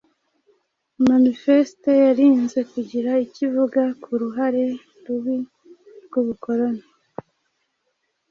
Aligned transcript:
Manifeste 1.07 1.89
yirinze 2.01 2.59
kugira 2.71 3.11
icyo 3.25 3.41
ivuga 3.47 3.81
ku 4.01 4.11
ruhare 4.21 4.63
rubi 5.05 5.37
rw'ubukoloni, 6.05 6.85